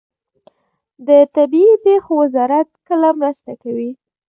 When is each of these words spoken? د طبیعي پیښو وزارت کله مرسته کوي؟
د 1.07 1.09
طبیعي 1.35 1.75
پیښو 1.85 2.11
وزارت 2.21 2.69
کله 2.87 3.09
مرسته 3.21 3.51
کوي؟ 3.63 3.91